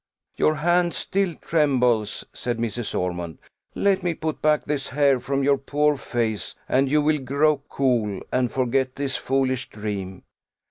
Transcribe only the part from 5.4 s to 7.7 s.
your poor face, and you will grow